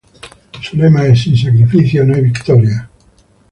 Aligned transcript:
Su 0.63 0.77
lema 0.77 1.05
es 1.05 1.21
"Sin 1.21 1.37
sacrificio, 1.37 2.03
no 2.03 2.15
hay 2.15 2.21
victoria". 2.21 2.89